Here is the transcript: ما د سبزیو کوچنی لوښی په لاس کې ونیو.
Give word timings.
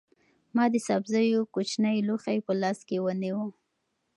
ما 0.55 0.65
د 0.73 0.75
سبزیو 0.87 1.41
کوچنی 1.53 1.97
لوښی 2.07 2.37
په 2.47 2.53
لاس 2.61 2.79
کې 2.87 2.97
ونیو. 3.03 3.43